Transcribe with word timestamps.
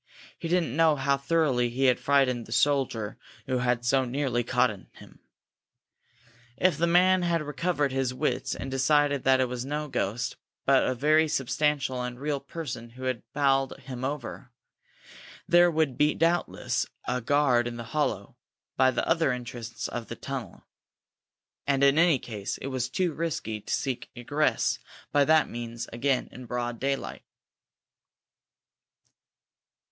He 0.39 0.47
didn't 0.47 0.75
know 0.75 0.95
how 0.95 1.15
thoroughly 1.15 1.69
he 1.69 1.83
had 1.85 1.99
frightened 1.99 2.47
the 2.47 2.51
soldier 2.51 3.19
who 3.45 3.59
had 3.59 3.85
so 3.85 4.03
nearly 4.03 4.43
caught 4.43 4.71
him. 4.71 4.89
If 6.57 6.75
the 6.79 6.87
man 6.87 7.21
had 7.21 7.43
recovered 7.43 7.91
his 7.91 8.11
wits 8.11 8.55
and 8.55 8.71
decided 8.71 9.23
that 9.25 9.39
it 9.39 9.45
was 9.47 9.63
no 9.63 9.87
ghost, 9.87 10.37
but 10.65 10.83
a 10.87 10.95
very 10.95 11.27
substantial 11.27 12.01
and 12.01 12.19
real 12.19 12.39
person 12.39 12.89
who 12.89 13.03
had 13.03 13.21
bowled 13.33 13.77
him 13.77 14.03
over, 14.03 14.51
there 15.47 15.69
would 15.69 15.99
doubtless 16.17 16.85
be 16.85 16.91
a 17.07 17.21
guard 17.21 17.67
in 17.67 17.77
the 17.77 17.83
hollow, 17.93 18.35
by 18.75 18.89
the 18.89 19.07
outer 19.07 19.31
entrance 19.31 19.87
of 19.87 20.07
the 20.07 20.15
tunnel. 20.15 20.65
And, 21.67 21.83
in 21.83 21.99
any 21.99 22.17
case, 22.17 22.57
it 22.57 22.69
was 22.73 22.89
too 22.89 23.13
risky 23.13 23.61
to 23.61 23.71
seek 23.71 24.09
egress 24.15 24.79
by 25.11 25.25
that 25.25 25.47
means 25.47 25.87
again 25.93 26.27
in 26.31 26.47
broad 26.47 26.79
daylight. 26.79 27.21